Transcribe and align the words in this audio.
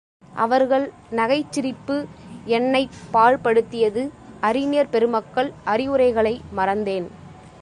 அவர்கள் 0.35 0.91
நகைச்சிரிப்பு 1.11 2.05
என்னைப் 2.45 2.89
பாழ்படுத்தியது 3.13 4.03
அறிஞர் 4.41 4.89
பெருமக்கள் 4.89 5.53
அறிவுரை 5.63 6.13
களை 6.13 6.41
மறந்தேன். 6.55 7.07